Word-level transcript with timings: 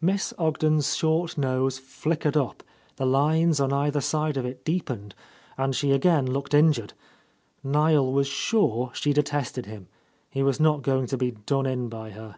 Miss 0.00 0.32
Ogden's 0.38 0.94
short 0.96 1.36
nose 1.36 1.80
flickered 1.80 2.36
up, 2.36 2.62
the 2.94 3.04
lines 3.04 3.58
on 3.58 3.72
either 3.72 4.00
side 4.00 4.36
of 4.36 4.46
it 4.46 4.64
deepened, 4.64 5.16
and 5.58 5.74
she 5.74 5.90
again 5.90 6.26
looked 6.28 6.54
injured. 6.54 6.92
Niel 7.64 8.12
was 8.12 8.28
sure 8.28 8.92
she 8.94 9.12
detested 9.12 9.66
him. 9.66 9.88
He 10.30 10.44
was 10.44 10.60
not 10.60 10.82
going 10.82 11.06
to 11.08 11.16
be 11.16 11.32
done 11.32 11.66
in 11.66 11.88
by 11.88 12.10
her. 12.10 12.36